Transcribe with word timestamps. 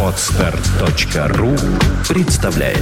Отстар.ру 0.00 1.56
представляет 2.08 2.78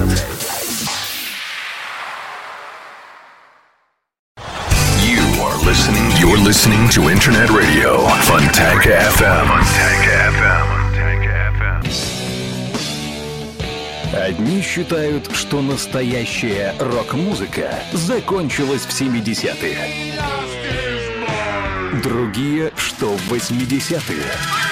You 5.00 5.22
are 5.40 5.56
listening. 5.64 6.12
You're 6.20 6.36
listening 6.36 6.90
to 6.90 7.08
Internet 7.08 7.48
Radio 7.48 8.06
Funtank 8.26 8.82
FM. 8.84 9.46
Funtank 9.48 10.04
FM. 10.36 10.82
Одни 14.14 14.60
считают, 14.60 15.30
что 15.34 15.62
настоящая 15.62 16.74
рок-музыка 16.78 17.82
закончилась 17.94 18.82
в 18.82 18.90
70-е. 18.90 19.78
Другие, 22.02 22.72
что 22.76 23.16
в 23.16 23.32
80-е. 23.32 24.71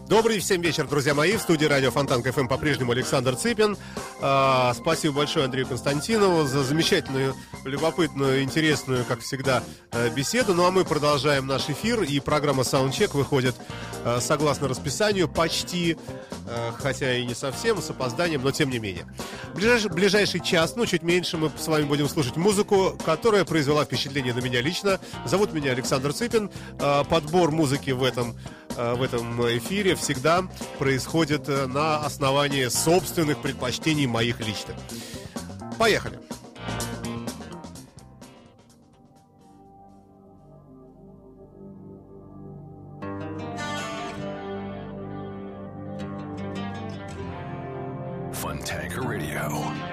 Добрый 0.11 0.39
всем 0.39 0.59
вечер, 0.59 0.85
друзья 0.89 1.13
мои. 1.13 1.37
В 1.37 1.41
студии 1.41 1.63
радио 1.63 1.89
Фонтанка 1.89 2.21
FM 2.21 2.47
по-прежнему 2.47 2.91
Александр 2.91 3.37
Цыпин. 3.37 3.77
А, 4.19 4.73
спасибо 4.73 5.15
большое 5.15 5.45
Андрею 5.45 5.65
Константинову 5.65 6.43
за 6.43 6.65
замечательную, 6.65 7.33
любопытную, 7.63 8.43
интересную, 8.43 9.05
как 9.05 9.21
всегда, 9.21 9.63
э, 9.93 10.09
беседу. 10.09 10.53
Ну 10.53 10.65
а 10.65 10.71
мы 10.71 10.83
продолжаем 10.83 11.47
наш 11.47 11.69
эфир. 11.69 12.03
И 12.03 12.19
программа 12.19 12.63
Soundcheck 12.63 13.15
выходит 13.15 13.55
э, 14.03 14.19
согласно 14.19 14.67
расписанию 14.67 15.29
почти, 15.29 15.95
э, 16.45 16.71
хотя 16.77 17.15
и 17.15 17.25
не 17.25 17.33
совсем, 17.33 17.81
с 17.81 17.89
опозданием, 17.89 18.41
но 18.43 18.51
тем 18.51 18.69
не 18.69 18.79
менее. 18.79 19.05
Ближайший, 19.55 19.91
ближайший 19.91 20.41
час, 20.41 20.75
ну 20.75 20.85
чуть 20.85 21.03
меньше, 21.03 21.37
мы 21.37 21.49
с 21.57 21.67
вами 21.67 21.85
будем 21.85 22.09
слушать 22.09 22.35
музыку, 22.35 22.97
которая 23.05 23.45
произвела 23.45 23.85
впечатление 23.85 24.33
на 24.33 24.39
меня 24.39 24.61
лично. 24.61 24.99
Зовут 25.25 25.53
меня 25.53 25.71
Александр 25.71 26.11
Цыпин. 26.11 26.51
Подбор 27.09 27.51
музыки 27.51 27.91
в 27.91 28.03
этом 28.03 28.35
в 28.77 29.03
этом 29.03 29.41
эфире 29.57 29.95
всегда 30.01 30.43
происходит 30.79 31.47
э, 31.47 31.67
на 31.67 32.03
основании 32.05 32.67
собственных 32.67 33.41
предпочтений 33.41 34.07
моих 34.07 34.39
личных. 34.39 34.75
Поехали. 35.77 36.19
Funtank 48.33 48.97
Radio. 48.97 49.90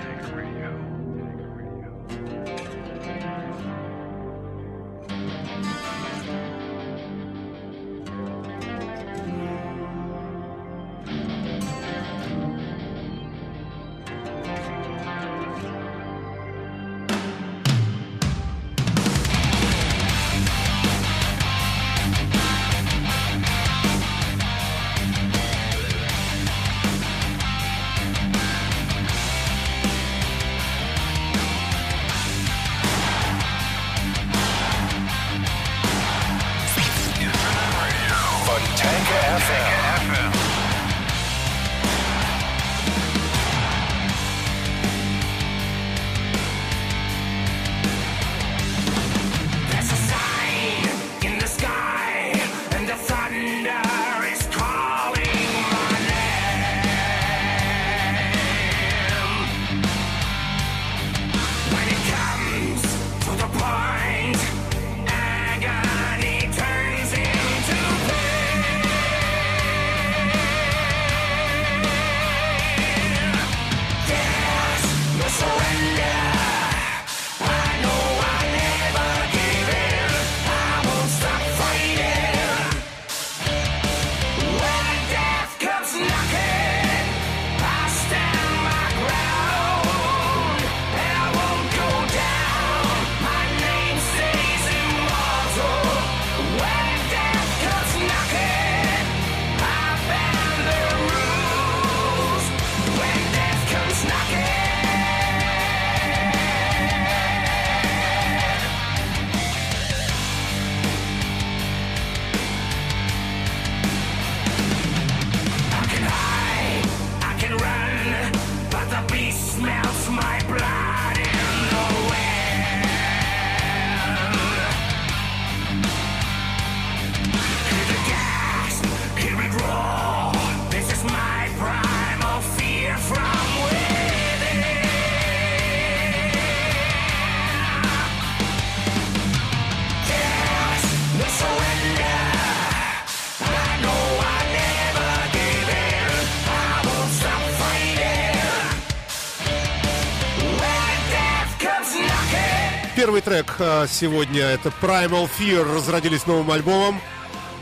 Сегодня 153.88 154.42
это 154.42 154.72
Primal 154.80 155.28
Fear 155.38 155.74
разродились 155.74 156.26
новым 156.26 156.50
альбомом. 156.50 157.00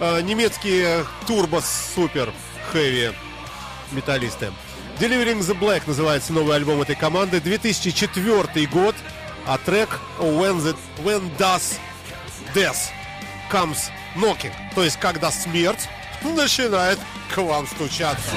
Э, 0.00 0.20
Немецкие 0.20 1.04
турбо 1.26 1.62
супер 1.94 2.32
хэви 2.72 3.12
металлисты. 3.92 4.52
Delivering 4.98 5.40
the 5.40 5.58
Black 5.58 5.82
называется 5.86 6.32
новый 6.32 6.56
альбом 6.56 6.82
этой 6.82 6.96
команды. 6.96 7.40
2004 7.40 8.66
год. 8.66 8.94
А 9.46 9.58
трек 9.58 9.88
When, 10.18 10.58
the, 10.60 10.76
When 11.04 11.30
Does 11.38 11.78
Death 12.54 12.90
Comes 13.50 13.90
Knocking. 14.16 14.52
То 14.74 14.82
есть, 14.82 14.98
когда 14.98 15.30
смерть 15.30 15.88
начинает 16.22 16.98
к 17.34 17.38
вам 17.38 17.66
стучаться. 17.66 18.32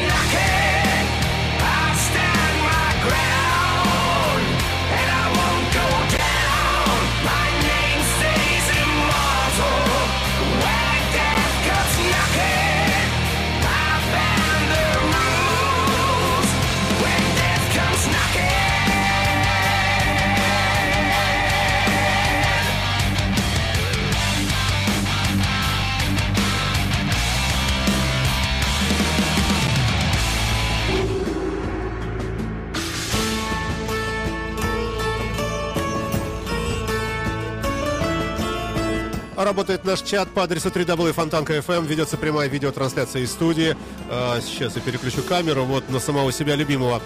Работает 39.49 39.83
наш 39.83 40.03
чат 40.03 40.29
по 40.29 40.43
адресу 40.43 40.69
www.fontanka.fm. 40.69 41.87
Ведется 41.87 42.17
прямая 42.17 42.47
видеотрансляция 42.47 43.23
из 43.23 43.31
студии. 43.31 43.75
А, 44.07 44.39
Сейчас 44.41 44.75
я 44.75 44.81
переключу 44.83 45.23
камеру 45.23 45.63
вот 45.63 45.89
на 45.89 45.99
самого 45.99 46.31
себя 46.31 46.53
любимого. 46.53 47.01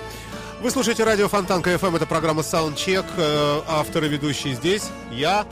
Вы 0.62 0.70
слушаете 0.70 1.06
радио 1.06 1.30
Фонтанка 1.30 1.74
FM. 1.74 1.96
Это 1.96 2.06
программа 2.06 2.42
Soundcheck. 2.42 3.06
Э, 3.16 3.62
Автор 3.66 4.04
и 4.04 4.10
ведущий 4.10 4.56
здесь. 4.56 4.90
Я. 5.10 5.46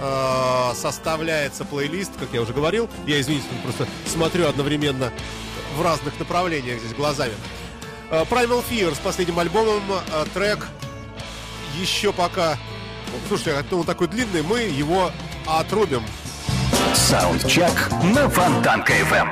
Э, 0.00 0.72
Составляется 0.74 1.64
плейлист, 1.64 2.10
как 2.18 2.30
я 2.32 2.42
уже 2.42 2.52
говорил. 2.52 2.90
Я, 3.06 3.20
извините, 3.20 3.46
просто 3.62 3.86
смотрю 4.06 4.48
одновременно 4.48 5.12
в 5.76 5.82
разных 5.82 6.18
направлениях 6.18 6.80
здесь 6.80 6.92
глазами. 6.92 7.34
Э, 8.10 8.24
Primal 8.24 8.64
Fear 8.68 8.96
с 8.96 8.98
последним 8.98 9.38
альбомом. 9.38 9.80
Трек 10.34 10.66
еще 11.80 12.12
пока... 12.12 12.58
Слушайте, 13.28 13.64
он 13.70 13.84
такой 13.84 14.08
длинный, 14.08 14.42
мы 14.42 14.62
его 14.62 15.12
отрубим. 15.46 16.02
Саундчек 16.94 17.72
на 18.14 18.28
Фонтанка 18.28 18.92
FM. 18.92 19.28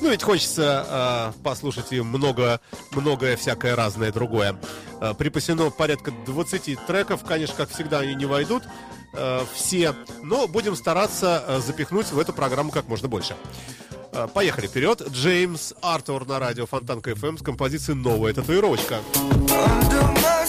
Ну, 0.00 0.10
ведь 0.10 0.22
хочется 0.22 0.86
э, 0.88 1.42
послушать 1.42 1.92
и 1.92 2.00
много, 2.00 2.60
многое 2.92 3.36
всякое 3.36 3.76
разное 3.76 4.12
другое. 4.12 4.56
Э, 5.00 5.14
припасено 5.14 5.70
порядка 5.70 6.12
20 6.26 6.86
треков. 6.86 7.24
Конечно, 7.24 7.54
как 7.56 7.70
всегда, 7.70 8.00
они 8.00 8.14
не 8.14 8.26
войдут 8.26 8.64
э, 9.14 9.44
все, 9.54 9.94
но 10.22 10.48
будем 10.48 10.76
стараться 10.76 11.44
э, 11.46 11.60
запихнуть 11.60 12.10
в 12.10 12.18
эту 12.18 12.32
программу 12.32 12.70
как 12.70 12.88
можно 12.88 13.08
больше. 13.08 13.36
Э, 14.12 14.28
поехали 14.32 14.66
вперед. 14.66 15.02
Джеймс 15.08 15.74
Артур 15.80 16.26
на 16.26 16.38
радио 16.38 16.66
Фонтанка 16.66 17.12
FM 17.12 17.38
с 17.38 17.42
композицией 17.42 17.96
«Новая 17.98 18.34
татуировка». 18.34 19.00
Under 19.14 20.02
my 20.14 20.41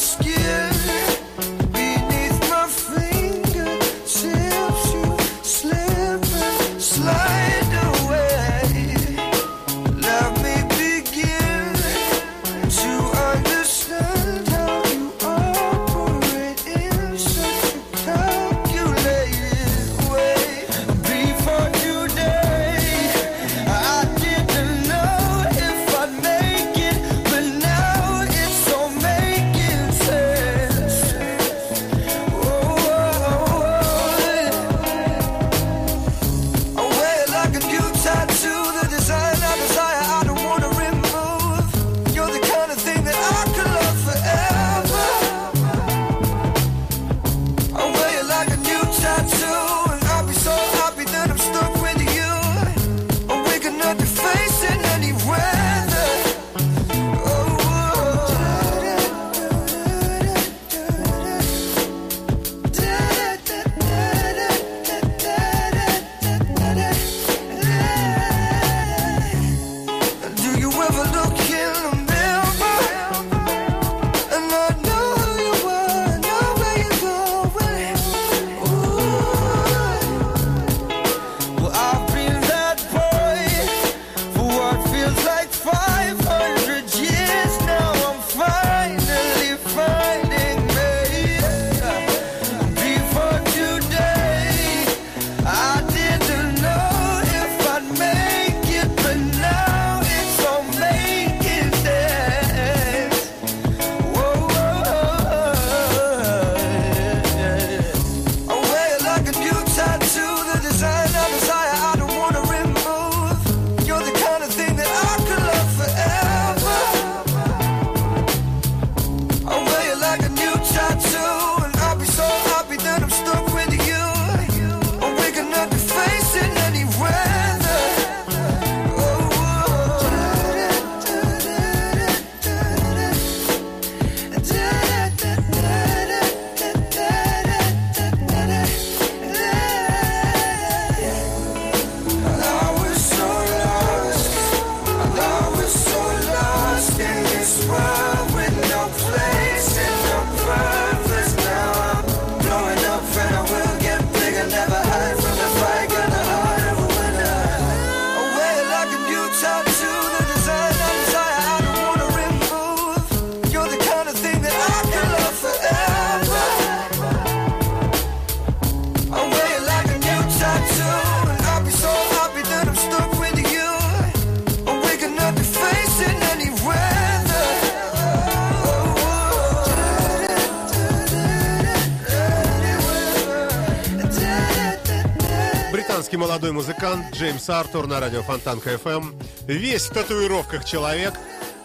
Джеймс 187.43 187.49
Артур 187.49 187.87
на 187.87 187.99
радио 187.99 188.23
Фонтанка 188.23 188.75
FM. 188.75 189.21
Весь 189.47 189.87
в 189.87 189.93
татуировках 189.93 190.63
человек. 190.63 191.13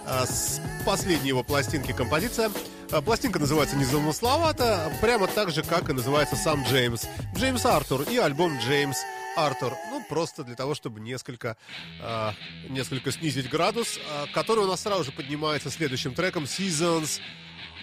А, 0.05 0.27
С 0.27 0.61
последней 0.85 1.29
его 1.29 1.45
пластинки 1.45 1.93
композиция. 1.93 2.51
А, 2.91 3.01
Пластинка 3.01 3.39
называется 3.39 3.77
незамысловато, 3.77 4.93
прямо 5.01 5.29
так 5.29 5.53
же, 5.53 5.63
как 5.63 5.89
и 5.89 5.93
называется 5.93 6.35
сам 6.35 6.65
Джеймс. 6.65 7.05
Джеймс 7.37 7.65
Артур 7.65 8.03
и 8.11 8.17
альбом 8.17 8.59
Джеймс 8.59 8.97
Артур. 9.37 9.75
Ну, 9.91 10.05
просто 10.09 10.43
для 10.43 10.57
того, 10.57 10.75
чтобы 10.75 10.99
несколько, 10.99 11.57
а, 12.03 12.35
несколько 12.69 13.13
снизить 13.13 13.49
градус, 13.49 14.01
который 14.35 14.65
у 14.65 14.67
нас 14.67 14.81
сразу 14.81 15.05
же 15.05 15.13
поднимается 15.13 15.71
следующим 15.71 16.13
треком 16.13 16.43
Seasons 16.43 17.21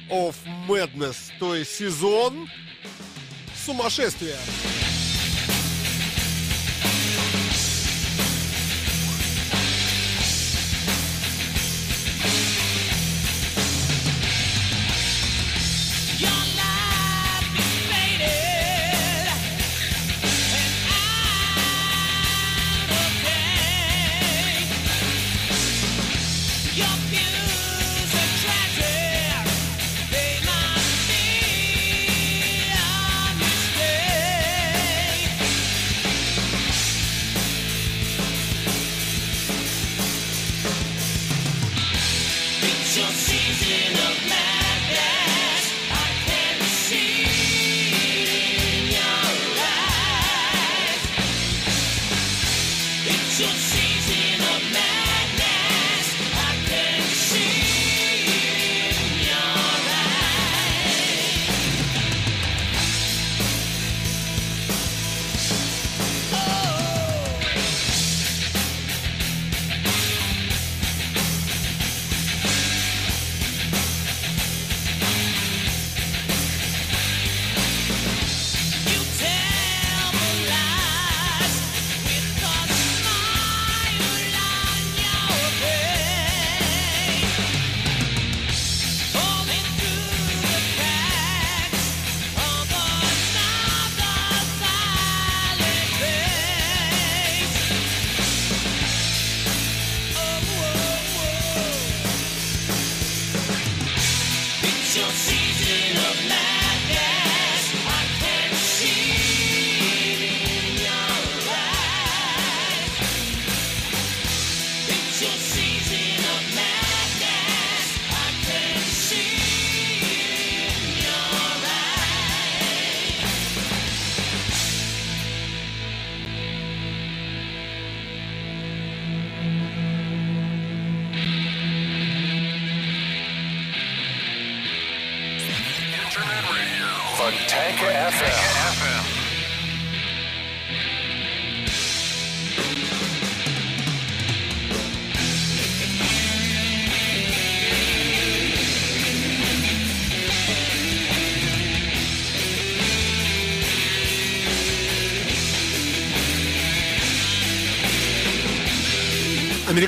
of 0.09 0.35
Madness, 0.67 1.15
то 1.39 1.55
есть 1.55 1.73
сезон 1.73 2.49
сумасшествия. 3.65 4.35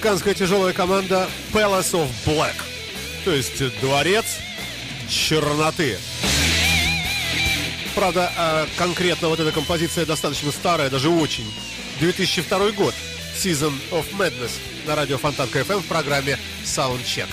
Американская 0.08 0.36
тяжелая 0.36 0.72
команда 0.72 1.30
Palace 1.52 1.92
of 1.92 2.08
Black. 2.26 2.56
То 3.26 3.34
есть 3.34 3.62
дворец 3.82 4.24
черноты. 5.10 5.98
Правда, 7.94 8.32
а, 8.38 8.68
конкретно 8.78 9.28
вот 9.28 9.42
эта 9.42 9.52
композиция 9.52 10.06
достаточно 10.06 10.54
старая, 10.54 10.90
даже 10.90 11.10
очень. 11.10 11.46
2002 12.00 12.72
год. 12.72 12.96
Season 13.36 13.74
of 13.92 14.06
Madness 14.18 14.52
на 14.86 14.96
радио 14.96 15.18
Фонтанка 15.18 15.60
FM 15.60 15.82
в 15.82 15.88
программе 15.88 16.40
Soundcheck. 16.64 17.28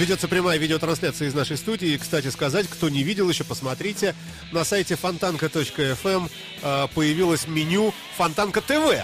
Ведется 0.00 0.28
прямая 0.28 0.56
видеотрансляция 0.56 1.28
из 1.28 1.34
нашей 1.34 1.58
студии. 1.58 1.98
Кстати 1.98 2.28
сказать, 2.28 2.66
кто 2.68 2.88
не 2.88 3.02
видел 3.02 3.28
еще, 3.28 3.44
посмотрите. 3.44 4.14
На 4.50 4.64
сайте 4.64 4.96
фонтанка.фм 4.96 6.26
э, 6.62 6.86
появилось 6.94 7.46
меню 7.46 7.92
Фонтанка 8.16 8.62
ТВ. 8.62 8.96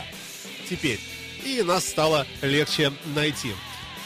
Теперь. 0.70 0.98
И 1.44 1.60
нас 1.62 1.86
стало 1.86 2.26
легче 2.40 2.94
найти. 3.14 3.52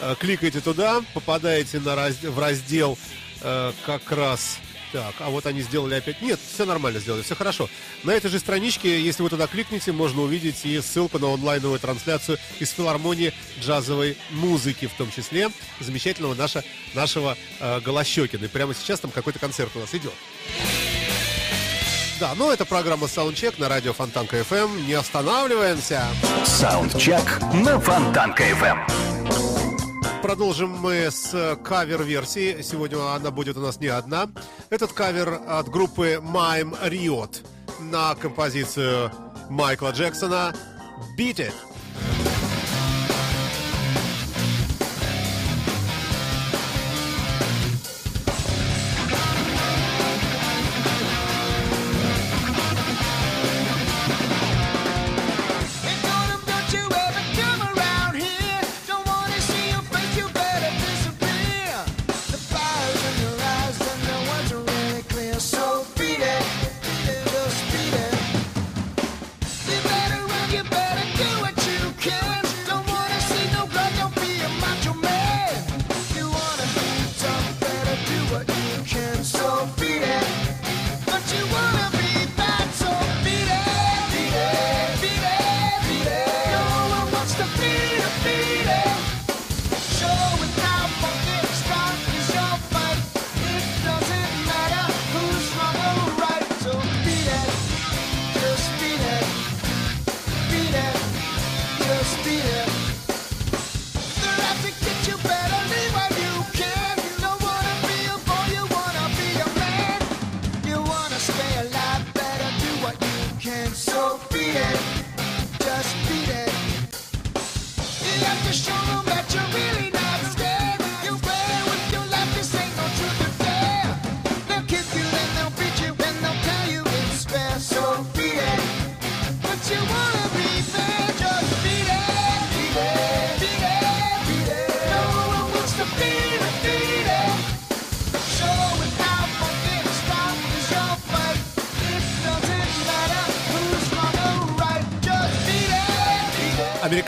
Э, 0.00 0.16
Кликайте 0.18 0.60
туда, 0.60 1.04
попадаете 1.14 1.78
на 1.78 1.94
раз- 1.94 2.24
в 2.24 2.36
раздел 2.36 2.98
э, 3.42 3.72
как 3.86 4.10
раз... 4.10 4.58
Так, 4.92 5.14
а 5.20 5.30
вот 5.30 5.46
они 5.46 5.62
сделали 5.62 5.94
опять... 5.94 6.20
Нет, 6.20 6.40
все 6.52 6.64
нормально 6.64 6.98
сделали, 6.98 7.22
все 7.22 7.36
хорошо. 7.36 7.68
На 8.02 8.10
этой 8.10 8.28
же 8.28 8.38
страничке, 8.40 9.00
если 9.00 9.22
вы 9.22 9.30
туда 9.30 9.46
кликнете, 9.46 9.92
можно 9.92 10.22
увидеть 10.22 10.64
и 10.64 10.80
ссылку 10.80 11.18
на 11.18 11.32
онлайновую 11.32 11.78
трансляцию 11.78 12.38
из 12.58 12.70
филармонии 12.70 13.32
джазовой 13.60 14.16
музыки, 14.30 14.86
в 14.86 14.94
том 14.94 15.10
числе 15.12 15.50
замечательного 15.78 16.34
наша, 16.34 16.64
нашего 16.94 17.36
э, 17.60 17.80
Голощекина. 17.80 18.46
И 18.46 18.48
прямо 18.48 18.74
сейчас 18.74 18.98
там 19.00 19.12
какой-то 19.12 19.38
концерт 19.38 19.70
у 19.76 19.78
нас 19.78 19.94
идет. 19.94 20.14
Да, 22.18 22.34
ну 22.36 22.50
это 22.50 22.66
программа 22.66 23.06
Soundcheck 23.06 23.54
на 23.58 23.68
радио 23.68 23.92
Фонтанка 23.92 24.40
FM. 24.40 24.86
Не 24.86 24.94
останавливаемся. 24.94 26.04
Саундчек 26.44 27.40
на 27.54 27.80
Фонтанка 27.80 28.42
FM. 28.50 29.09
Продолжим 30.22 30.70
мы 30.70 31.10
с 31.10 31.32
э, 31.32 31.56
кавер-версии. 31.56 32.60
Сегодня 32.60 32.98
она 33.14 33.30
будет 33.30 33.56
у 33.56 33.60
нас 33.60 33.80
не 33.80 33.86
одна. 33.86 34.28
Этот 34.68 34.92
кавер 34.92 35.40
от 35.48 35.68
группы 35.70 36.20
Mime 36.22 36.76
Riot 36.88 37.42
на 37.80 38.14
композицию 38.14 39.10
Майкла 39.48 39.92
Джексона 39.92 40.54
«Beat 41.18 41.36
It». 41.36 41.69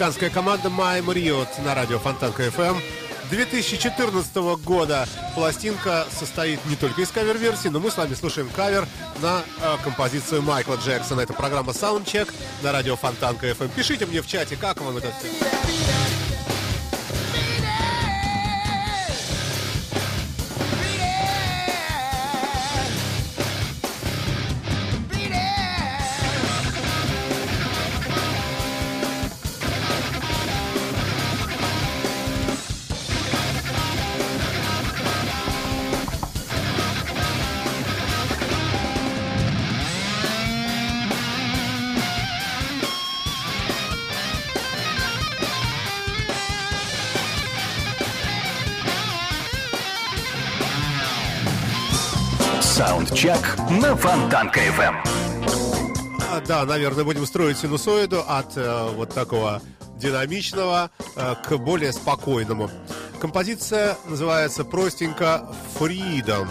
Американская 0.03 0.31
команда 0.31 0.69
My 0.69 1.01
Marriott 1.01 1.63
на 1.65 1.77
радио 1.77 2.01
Фонтанка 2.01 2.49
FM. 2.49 2.77
2014 3.31 4.35
года 4.65 5.07
пластинка 5.37 6.09
состоит 6.11 6.59
не 6.67 6.75
только 6.75 7.03
из 7.03 7.09
кавер-версий, 7.13 7.69
но 7.69 7.79
мы 7.79 7.89
с 7.89 7.97
вами 7.97 8.15
слушаем 8.15 8.49
кавер 8.49 8.89
на 9.21 9.43
э, 9.61 9.77
композицию 9.85 10.43
Майкла 10.43 10.75
Джексона. 10.75 11.21
Это 11.21 11.35
программа 11.35 11.71
Soundcheck 11.71 12.35
на 12.65 12.73
радио 12.73 12.97
Фонтанка 12.97 13.49
FM. 13.49 13.71
Пишите 13.77 14.07
мне 14.07 14.23
в 14.23 14.27
чате, 14.27 14.57
как 14.57 14.81
вам 14.81 14.97
это 14.97 15.13
Фонтанка 53.97 54.61
FM. 54.61 54.95
Да, 56.47 56.65
наверное, 56.65 57.05
будем 57.05 57.27
строить 57.27 57.59
синусоиду 57.59 58.25
от 58.27 58.57
э, 58.57 58.89
вот 58.95 59.13
такого 59.13 59.61
динамичного 59.97 60.91
э, 61.15 61.35
к 61.45 61.57
более 61.59 61.93
спокойному. 61.93 62.71
Композиция 63.21 63.97
называется 64.09 64.65
простенько 64.65 65.49
Freedom. 65.79 66.49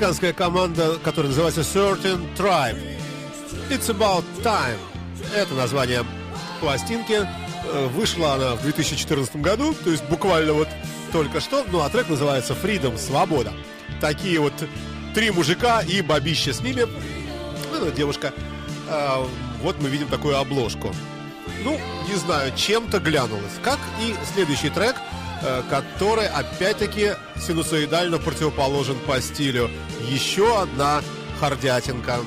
Американская 0.00 0.32
команда, 0.32 0.98
которая 1.04 1.28
называется 1.28 1.60
Certain 1.60 2.26
Tribe. 2.34 2.78
It's 3.68 3.94
About 3.94 4.24
Time. 4.42 4.78
Это 5.36 5.52
название 5.52 6.06
пластинки. 6.58 7.28
Э, 7.66 7.86
Вышла 7.88 8.32
она 8.32 8.54
в 8.54 8.62
2014 8.62 9.36
году, 9.36 9.74
то 9.74 9.90
есть 9.90 10.02
буквально 10.04 10.54
вот 10.54 10.68
только 11.12 11.40
что. 11.40 11.66
Ну, 11.70 11.80
а 11.80 11.90
трек 11.90 12.08
называется 12.08 12.54
Freedom, 12.54 12.96
Свобода. 12.96 13.52
Такие 14.00 14.40
вот 14.40 14.54
три 15.14 15.30
мужика 15.32 15.82
и 15.82 16.00
бабища 16.00 16.54
с 16.54 16.62
ними. 16.62 16.86
Ну, 17.70 17.90
девушка. 17.90 18.32
А, 18.88 19.28
вот 19.62 19.82
мы 19.82 19.90
видим 19.90 20.08
такую 20.08 20.38
обложку. 20.38 20.94
Ну, 21.62 21.78
не 22.08 22.14
знаю, 22.14 22.52
чем-то 22.56 23.00
глянулась. 23.00 23.52
Как 23.62 23.78
и 24.00 24.14
следующий 24.32 24.70
трек, 24.70 24.96
который 25.68 26.28
опять-таки 26.28 27.14
синусоидально 27.36 28.18
противоположен 28.18 28.98
по 29.06 29.20
стилю. 29.20 29.70
Еще 30.08 30.60
одна 30.60 31.02
хардятинка. 31.40 32.18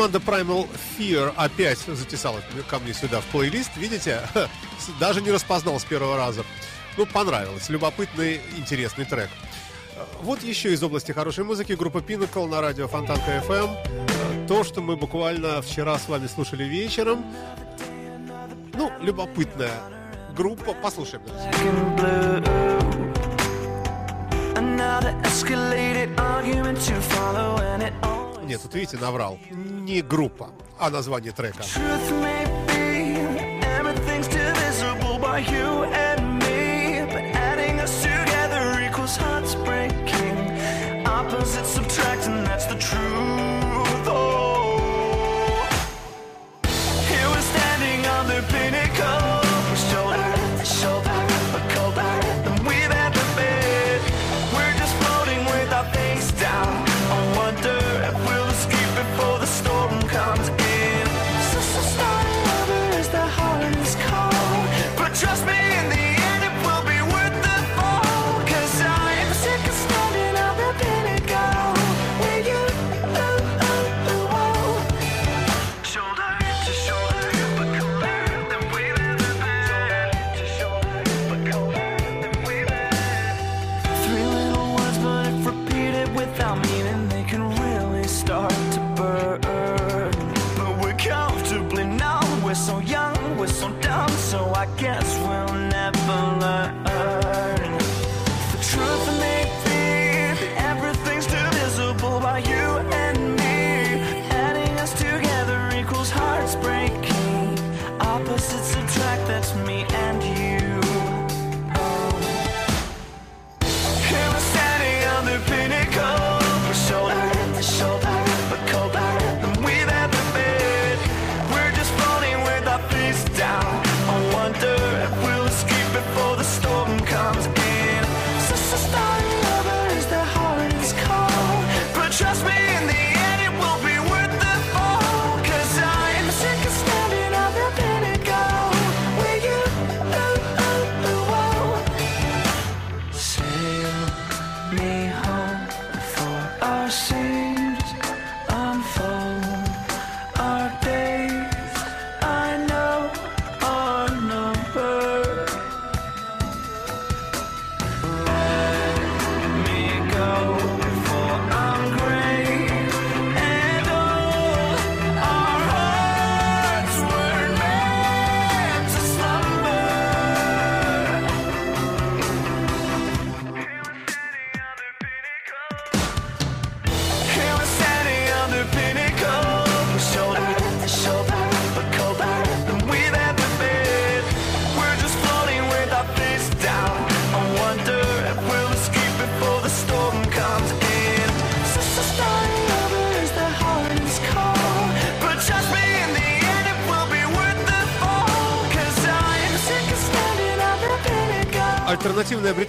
Команда 0.00 0.18
Primal 0.18 0.66
Fear 0.98 1.34
опять 1.36 1.78
затесала 1.80 2.40
ко 2.70 2.78
мне 2.78 2.94
сюда 2.94 3.20
в 3.20 3.24
плейлист. 3.26 3.76
Видите, 3.76 4.22
даже 4.98 5.20
не 5.20 5.30
распознал 5.30 5.78
с 5.78 5.84
первого 5.84 6.16
раза. 6.16 6.42
Ну, 6.96 7.04
понравилось. 7.04 7.68
Любопытный, 7.68 8.40
интересный 8.56 9.04
трек. 9.04 9.28
Вот 10.22 10.42
еще 10.42 10.72
из 10.72 10.82
области 10.82 11.12
хорошей 11.12 11.44
музыки 11.44 11.74
группа 11.74 11.98
Pinnacle 11.98 12.48
на 12.48 12.62
радио 12.62 12.88
Фонтанка 12.88 13.44
FM. 13.46 14.46
То, 14.46 14.64
что 14.64 14.80
мы 14.80 14.96
буквально 14.96 15.60
вчера 15.60 15.98
с 15.98 16.08
вами 16.08 16.28
слушали 16.28 16.64
вечером. 16.64 17.22
Ну, 18.72 18.90
любопытная 19.02 19.82
группа. 20.34 20.72
Послушаем. 20.72 21.24
Another 24.56 25.14
нет, 28.50 28.60
вот 28.64 28.74
видите, 28.74 28.96
наврал. 28.96 29.38
Не 29.52 30.02
группа, 30.02 30.50
а 30.76 30.90
название 30.90 31.30
трека. 31.30 31.62
Opposite 41.06 41.80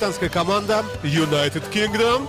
британская 0.01 0.29
команда 0.29 0.83
United 1.03 1.71
Kingdom. 1.71 2.27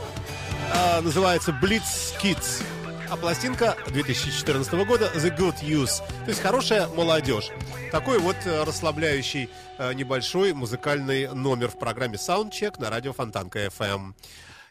Э, 0.74 1.00
называется 1.00 1.52
Blitz 1.52 2.12
Kids. 2.22 2.62
А 3.08 3.16
пластинка 3.16 3.78
2014 3.86 4.70
года 4.84 5.10
The 5.14 5.34
Good 5.34 5.62
Youth. 5.62 6.02
То 6.24 6.28
есть 6.28 6.42
хорошая 6.42 6.86
молодежь. 6.88 7.48
Такой 7.90 8.18
вот 8.18 8.36
э, 8.44 8.64
расслабляющий 8.64 9.48
э, 9.78 9.94
небольшой 9.94 10.52
музыкальный 10.52 11.28
номер 11.28 11.68
в 11.68 11.78
программе 11.78 12.16
Soundcheck 12.16 12.78
на 12.78 12.90
радио 12.90 13.14
Фонтанка 13.14 13.64
FM. 13.64 13.94
Эм». 13.94 14.16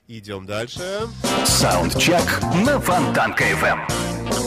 Идем 0.08 0.46
дальше. 0.46 1.08
Саундчек 1.46 2.22
на 2.64 2.80
Фонтанка 2.80 3.46
FM. 3.46 4.40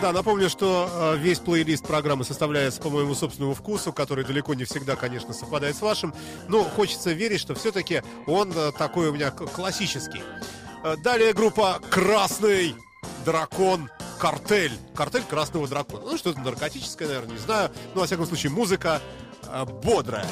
Да, 0.00 0.12
напомню, 0.12 0.48
что 0.48 0.88
э, 0.90 1.16
весь 1.18 1.40
плейлист 1.40 1.84
программы 1.84 2.22
составляется 2.24 2.80
по 2.80 2.88
моему 2.88 3.16
собственному 3.16 3.54
вкусу, 3.54 3.92
который 3.92 4.24
далеко 4.24 4.54
не 4.54 4.62
всегда, 4.62 4.94
конечно, 4.94 5.34
совпадает 5.34 5.74
с 5.74 5.80
вашим. 5.80 6.14
Но 6.46 6.62
хочется 6.62 7.10
верить, 7.10 7.40
что 7.40 7.56
все-таки 7.56 8.02
он 8.28 8.52
э, 8.54 8.70
такой 8.78 9.08
у 9.08 9.12
меня 9.12 9.32
классический. 9.32 10.22
Э, 10.84 10.94
далее 11.02 11.32
группа 11.32 11.80
«Красный 11.90 12.76
дракон» 13.24 13.90
картель. 14.20 14.72
Картель 14.94 15.22
красного 15.22 15.66
дракона. 15.66 16.04
Ну, 16.04 16.16
что-то 16.16 16.38
наркотическое, 16.40 17.08
наверное, 17.08 17.32
не 17.32 17.38
знаю. 17.38 17.70
Но, 17.94 18.02
во 18.02 18.06
всяком 18.06 18.26
случае, 18.26 18.52
музыка 18.52 19.00
э, 19.48 19.64
бодрая. 19.64 20.26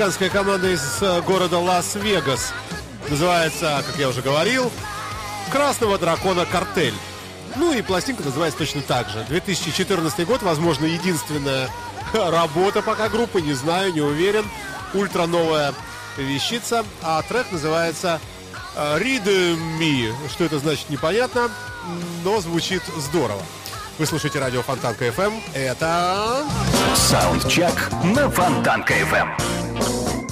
Американская 0.00 0.30
команда 0.30 0.70
из 0.70 1.02
э, 1.02 1.20
города 1.20 1.58
Лас-Вегас. 1.58 2.54
Называется, 3.10 3.84
как 3.86 3.98
я 3.98 4.08
уже 4.08 4.22
говорил, 4.22 4.72
«Красного 5.52 5.98
дракона 5.98 6.46
картель». 6.46 6.94
Ну 7.56 7.74
и 7.74 7.82
пластинка 7.82 8.22
называется 8.22 8.58
точно 8.60 8.80
так 8.80 9.10
же. 9.10 9.22
2014 9.28 10.26
год, 10.26 10.40
возможно, 10.40 10.86
единственная 10.86 11.68
работа 12.14 12.80
пока 12.80 13.10
группы, 13.10 13.42
не 13.42 13.52
знаю, 13.52 13.92
не 13.92 14.00
уверен. 14.00 14.46
Ультра 14.94 15.26
новая 15.26 15.74
вещица, 16.16 16.82
а 17.02 17.20
трек 17.20 17.52
называется 17.52 18.20
э, 18.76 18.98
Redeem 18.98 19.26
Me. 19.78 20.14
Что 20.30 20.44
это 20.44 20.60
значит, 20.60 20.88
непонятно, 20.88 21.50
но 22.24 22.40
звучит 22.40 22.82
здорово. 22.96 23.42
Вы 23.98 24.06
слушаете 24.06 24.38
радио 24.38 24.62
Фонтанка 24.62 25.08
FM. 25.08 25.42
Это... 25.52 26.46
Саундчек 26.94 27.90
на 28.02 28.30
Фонтанка 28.30 28.94
FM. 28.94 29.59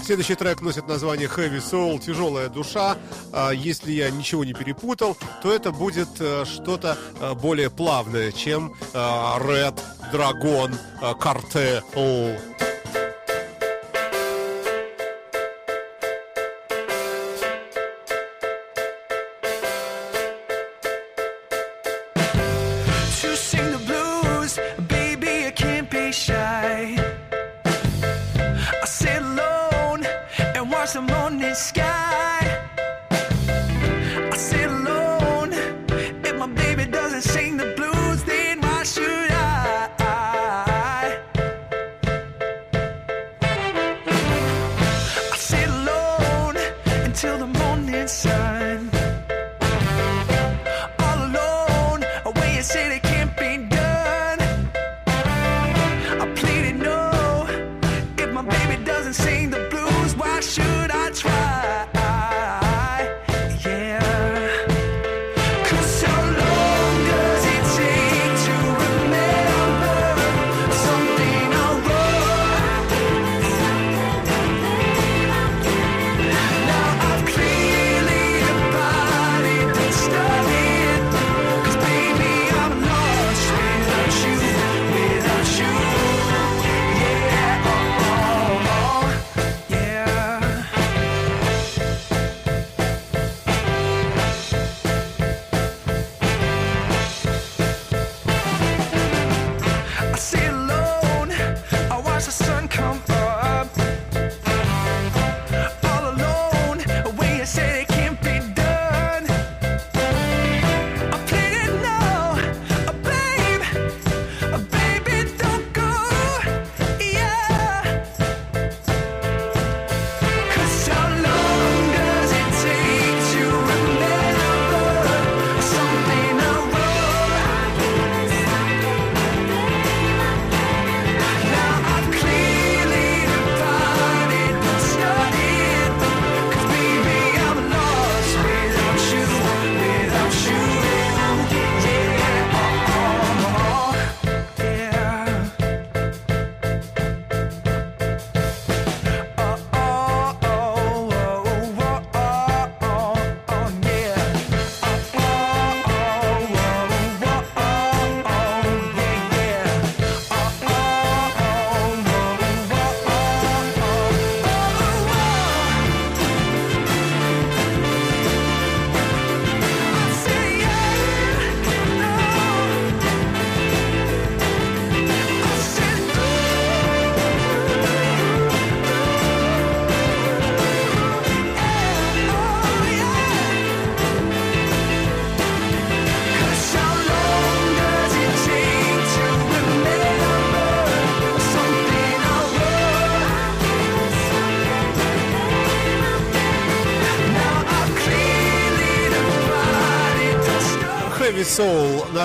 Следующий 0.09 0.37
трек 0.37 0.63
носит 0.63 0.89
название 0.89 1.29
Heavy 1.29 1.59
Soul, 1.59 1.99
тяжелая 1.99 2.49
душа. 2.49 2.97
А, 3.31 3.51
Если 3.51 3.93
я 3.93 4.11
ничего 4.11 4.43
не 4.43 4.55
перепутал, 4.55 5.19
то 5.43 5.53
это 5.53 5.71
будет 5.71 6.09
э, 6.19 6.47
что-то 6.47 6.97
э, 7.21 7.35
более 7.35 7.69
плавное, 7.69 8.33
чем 8.33 8.75
э, 8.95 8.97
Red 8.97 9.79
Dragon 10.11 10.75
Cartel. 11.21 12.58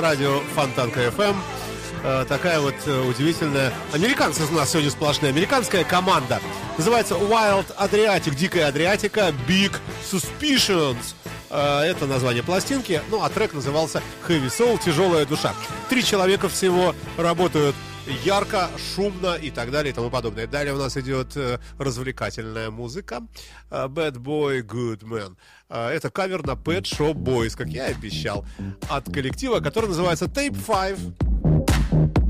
Радио 0.03 0.41
Фонтанка 0.53 0.99
FM. 1.05 1.33
Э, 2.03 2.25
Такая 2.27 2.59
вот 2.59 2.75
э, 2.85 3.01
удивительная... 3.03 3.71
Американцы 3.93 4.43
у 4.51 4.53
нас 4.53 4.71
сегодня 4.71 4.91
сплошные. 4.91 5.29
Американская 5.31 5.85
команда. 5.85 6.41
Называется 6.77 7.13
Wild 7.13 7.73
Adriatic, 7.77 8.35
Дикая 8.35 8.65
Адриатика, 8.67 9.33
Big 9.47 9.71
Suspicions. 10.11 11.15
Э, 11.49 11.83
Это 11.83 12.05
название 12.05 12.43
пластинки. 12.43 13.01
Ну, 13.09 13.23
а 13.23 13.29
трек 13.29 13.53
назывался 13.53 14.03
Heavy 14.27 14.49
Soul, 14.49 14.77
Тяжелая 14.83 15.25
душа. 15.25 15.53
Три 15.89 16.03
человека 16.03 16.49
всего 16.49 16.93
работают 17.17 17.73
ярко, 18.07 18.69
шумно 18.95 19.35
и 19.35 19.49
так 19.51 19.71
далее 19.71 19.91
и 19.91 19.95
тому 19.95 20.09
подобное. 20.09 20.47
Далее 20.47 20.73
у 20.73 20.77
нас 20.77 20.97
идет 20.97 21.35
э, 21.37 21.59
развлекательная 21.77 22.69
музыка. 22.69 23.21
Э, 23.69 23.87
Bad 23.87 24.17
Boy, 24.17 24.61
Good 24.61 25.03
Man. 25.03 25.35
Э, 25.69 25.89
Это 25.89 26.09
кавер 26.09 26.45
на 26.45 26.51
Pet 26.51 26.83
Shop 26.83 27.13
Boys, 27.13 27.55
как 27.55 27.67
я 27.67 27.89
и 27.89 27.93
обещал. 27.93 28.45
От 28.89 29.05
коллектива, 29.11 29.59
который 29.59 29.87
называется 29.87 30.25
Tape 30.25 30.57
5. 30.65 32.22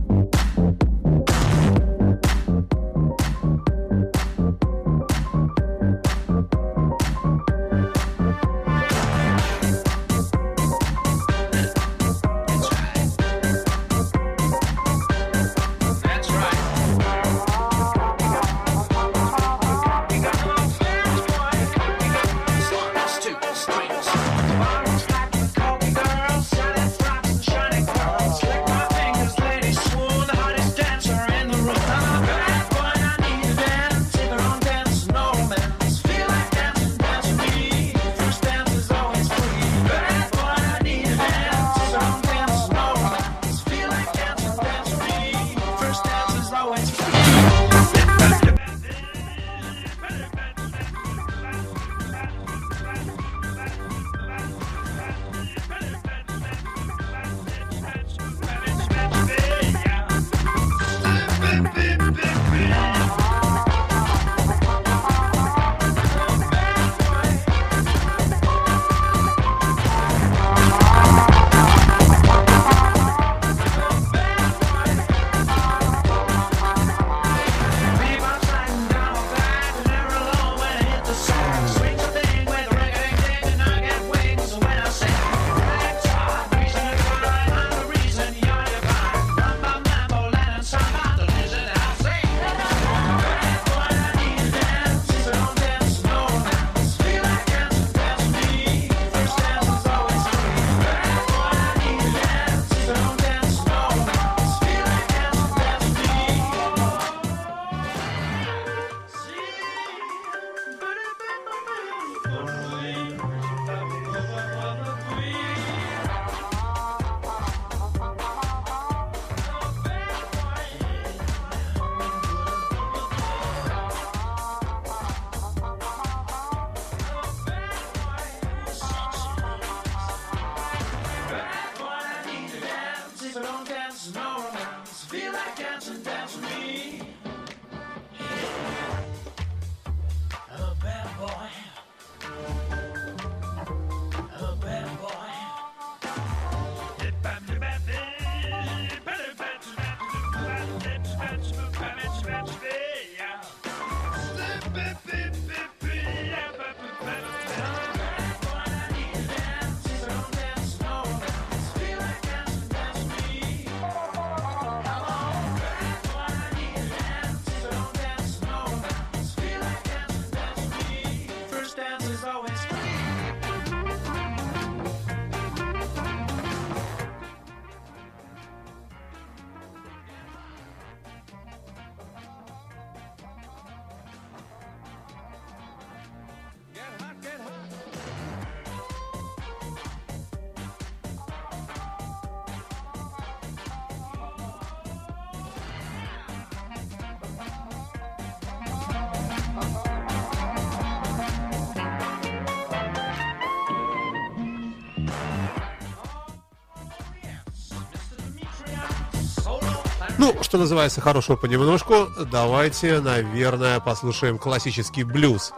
Ну, 210.23 210.41
что 210.41 210.57
называется, 210.57 211.01
хорошего 211.01 211.35
понемножку. 211.35 212.07
Давайте, 212.31 213.01
наверное, 213.01 213.81
послушаем 213.81 214.37
классический 214.37 215.03
блюз. 215.03 215.51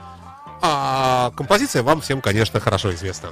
А 0.59 1.31
композиция 1.37 1.83
вам 1.83 2.01
всем, 2.01 2.19
конечно, 2.19 2.59
хорошо 2.59 2.91
известна. 2.95 3.29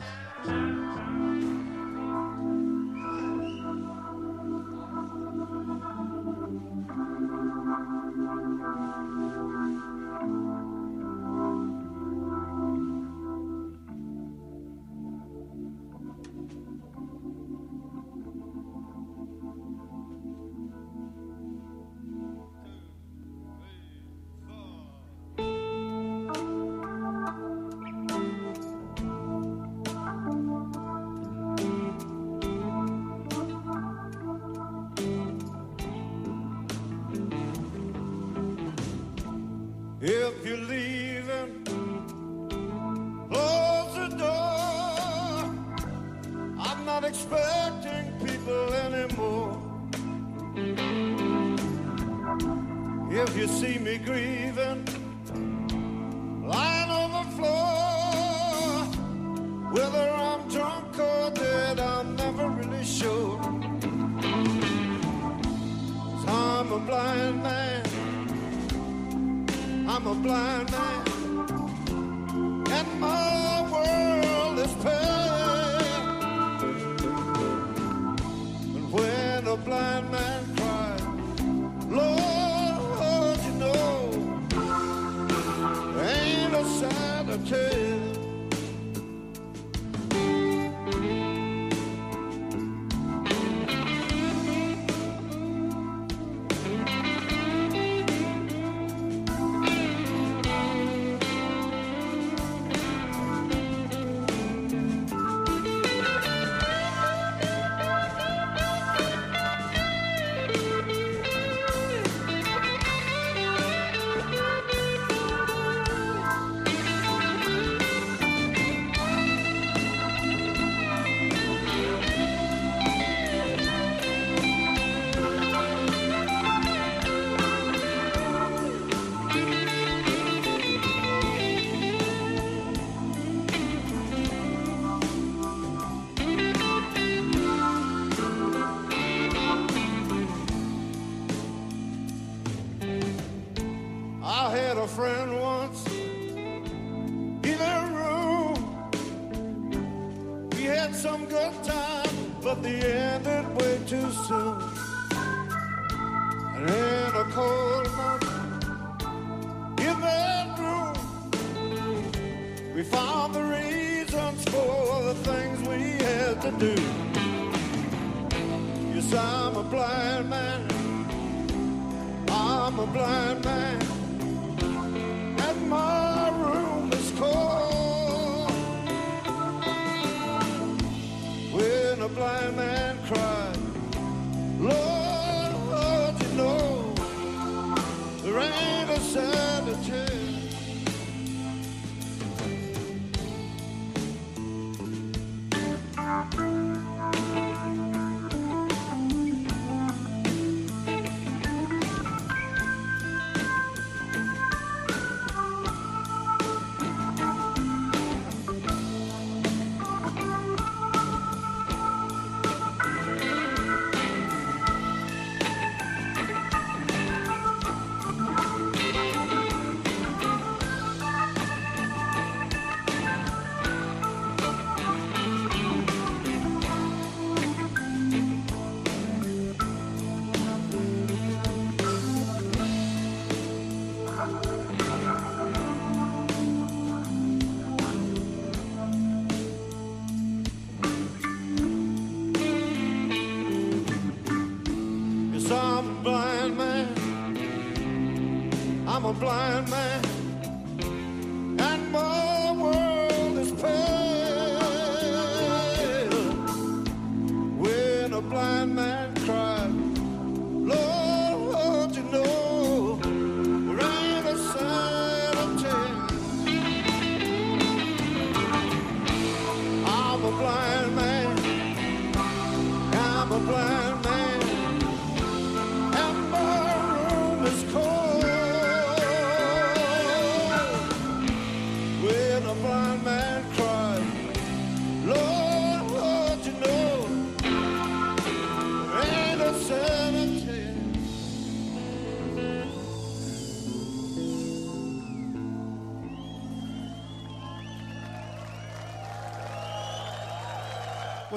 Blind 249.23 249.69
man, 249.69 250.02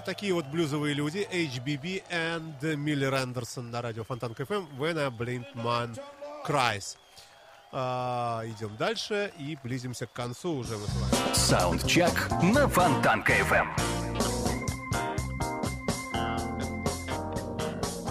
такие 0.06 0.32
вот 0.32 0.46
блюзовые 0.46 0.94
люди 0.94 1.26
HBB 1.32 2.04
and 2.10 2.76
Миллер 2.76 3.12
Андерсон 3.12 3.72
на 3.72 3.82
радио 3.82 4.04
Фонтанка 4.04 4.34
FM 4.34 4.64
When 4.78 4.96
a 5.00 5.08
Blind 5.08 5.46
Man 5.54 5.98
Cries. 6.46 6.96
А, 7.72 8.44
идем 8.46 8.76
дальше 8.76 9.32
и 9.36 9.58
близимся 9.64 10.06
к 10.06 10.12
концу 10.12 10.54
уже 10.54 10.78
мы 10.78 10.86
с 10.86 10.94
вами. 10.94 11.34
Саундчек 11.34 12.30
на 12.40 12.68
Фонтанка 12.68 13.32
FM. 13.32 13.66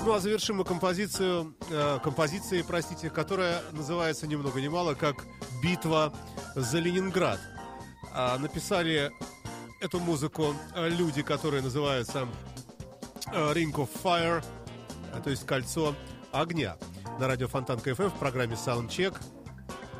Ну 0.05 0.13
а 0.13 0.19
завершим 0.19 0.57
мы 0.57 0.65
композицию, 0.65 1.55
э, 1.69 1.99
композицией, 2.03 2.65
простите, 2.65 3.09
которая 3.09 3.61
называется 3.71 4.27
ни 4.27 4.35
много 4.35 4.59
ни 4.59 4.67
мало 4.67 4.95
как 4.95 5.23
«Битва 5.63 6.13
за 6.55 6.79
Ленинград». 6.79 7.39
А, 8.11 8.37
написали 8.37 9.13
эту 9.85 9.99
музыку 9.99 10.55
э, 10.75 10.89
люди, 10.89 11.21
которые 11.21 11.61
называются 11.61 12.27
э, 13.31 13.53
Ring 13.53 13.71
of 13.73 13.89
Fire, 14.03 14.43
э, 15.13 15.21
то 15.21 15.29
есть 15.29 15.45
«Кольцо 15.45 15.95
огня». 16.31 16.75
На 17.19 17.27
радио 17.27 17.47
Фонтан 17.47 17.79
КФМ 17.79 18.07
в 18.07 18.17
программе 18.17 18.55
Soundcheck. 18.55 19.15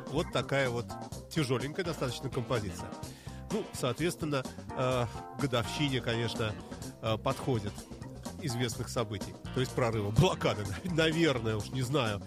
Вот 0.08 0.26
такая 0.32 0.70
вот 0.70 0.86
тяжеленькая 1.30 1.84
достаточно 1.84 2.28
композиция. 2.28 2.88
Ну, 3.52 3.64
соответственно, 3.72 4.44
годовщине, 5.40 6.00
конечно, 6.00 6.52
подходит 7.22 7.72
известных 8.42 8.88
событий, 8.88 9.34
то 9.54 9.60
есть 9.60 9.72
прорыва 9.72 10.10
блокады, 10.10 10.64
наверное, 10.84 11.56
уж 11.56 11.70
не 11.70 11.82
знаю, 11.82 12.20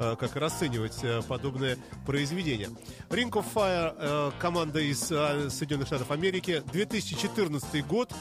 как 0.00 0.36
расценивать 0.36 0.98
э, 1.02 1.20
подобное 1.28 1.76
произведение. 2.06 2.70
Ring 3.10 3.30
of 3.30 3.44
Fire, 3.54 3.94
э, 3.98 4.30
команда 4.38 4.80
из 4.80 5.10
э, 5.12 5.50
Соединенных 5.50 5.88
Штатов 5.88 6.10
Америки, 6.10 6.62
2014 6.72 7.86
год 7.86 8.12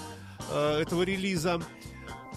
э, 0.52 0.82
этого 0.82 1.04
релиза. 1.04 1.62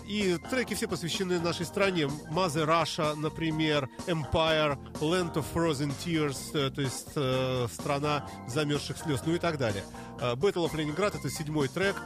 И 0.06 0.36
треки 0.50 0.74
все 0.74 0.88
посвящены 0.88 1.40
нашей 1.40 1.64
стране. 1.64 2.04
Mother 2.30 2.66
Russia, 2.66 3.14
например, 3.14 3.88
Empire, 4.06 4.78
Land 5.00 5.34
of 5.34 5.44
Frozen 5.54 5.92
Tears, 6.04 6.38
э, 6.54 6.70
то 6.70 6.80
есть 6.80 7.08
э, 7.14 7.66
страна 7.72 8.28
замерзших 8.48 8.98
слез, 8.98 9.22
ну 9.26 9.34
и 9.34 9.38
так 9.38 9.58
далее. 9.58 9.84
Э, 10.20 10.34
Battle 10.34 10.68
of 10.68 10.72
Leningrad 10.72 11.18
это 11.18 11.30
седьмой 11.30 11.68
трек. 11.68 11.96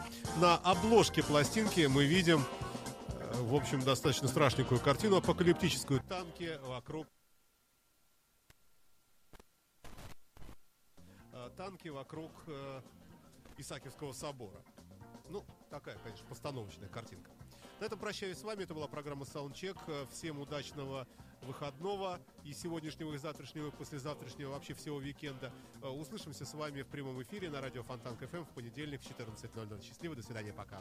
На 0.41 0.57
обложке 0.57 1.23
пластинки 1.23 1.87
мы 1.87 2.05
видим, 2.05 2.45
э, 3.11 3.43
в 3.43 3.55
общем, 3.55 3.83
достаточно 3.83 4.29
страшненькую 4.29 4.81
картину, 4.81 5.17
апокалиптическую 5.17 6.01
танки 6.01 6.59
вокруг 6.67 7.07
танки 11.51 11.89
вокруг 11.89 12.31
э, 12.47 12.81
Исаакиевского 13.59 14.13
собора. 14.13 14.63
Ну, 15.29 15.45
такая, 15.71 15.97
конечно, 15.99 16.27
постановочная 16.29 16.89
картинка. 16.89 17.31
На 17.81 17.85
этом 17.85 17.99
прощаюсь 17.99 18.39
с 18.39 18.43
вами. 18.43 18.63
Это 18.63 18.75
была 18.75 18.87
программа 18.89 19.25
Soundcheck. 19.25 19.79
Э, 19.87 20.07
Всем 20.11 20.39
удачного 20.41 21.07
выходного 21.43 22.19
и 22.45 22.53
сегодняшнего, 22.53 23.13
и 23.15 23.19
завтрашнего, 23.19 23.69
и 23.69 23.71
послезавтрашнего, 23.71 24.51
вообще 24.51 24.75
всего 24.75 24.97
уикенда. 24.97 25.53
Э, 25.83 25.89
Услышимся 25.89 26.45
с 26.45 26.55
вами 26.55 26.83
в 26.83 26.89
прямом 26.89 27.23
эфире 27.23 27.51
на 27.51 27.61
радио 27.61 27.83
Фонтан 27.83 28.17
КФМ 28.17 28.45
в 28.45 28.51
понедельник 28.51 29.01
в 29.03 29.05
14.00. 29.05 29.83
Счастливо, 29.83 30.15
до 30.17 30.23
свидания, 30.23 30.53
пока. 30.53 30.81